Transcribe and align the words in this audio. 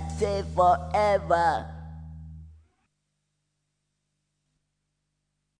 that 0.00 0.18
say 0.18 0.42
forever. 0.54 1.66